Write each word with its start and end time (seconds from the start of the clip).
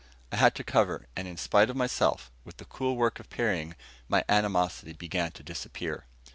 I 0.31 0.37
had 0.37 0.55
to 0.55 0.63
cover, 0.63 1.05
and 1.15 1.27
in 1.27 1.37
spite 1.37 1.69
of 1.69 1.75
myself, 1.75 2.31
with 2.43 2.57
the 2.57 2.65
cool 2.65 2.97
work 2.97 3.19
of 3.19 3.29
parrying, 3.29 3.75
my 4.09 4.23
animosity 4.27 4.93
began 4.93 5.31
to 5.33 5.43
disappear. 5.43 6.05